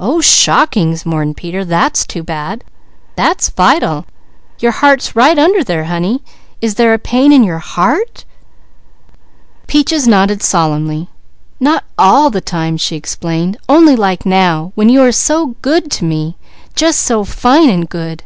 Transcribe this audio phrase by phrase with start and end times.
[0.00, 1.64] "Oh shockings!" mourned Peter.
[1.64, 2.64] "That's too bad!
[3.14, 4.06] That's vital!
[4.58, 6.20] Your heart's right under there, honey.
[6.60, 8.24] Is there a pain in your heart?"
[9.68, 11.10] Peaches nodded solemnly.
[11.60, 13.56] "Not all the time!" she explained.
[13.68, 16.36] "Only like now, when you are so good to me.
[16.74, 18.24] Jus' so fine and good."